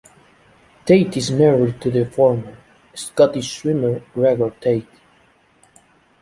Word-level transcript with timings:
Tait 0.83 1.15
is 1.15 1.29
married 1.29 1.79
to 1.79 1.91
the 1.91 2.07
former 2.09 2.57
Scottish 2.95 3.59
swimmer 3.59 4.01
Gregor 4.15 4.49
Tait. 4.59 4.87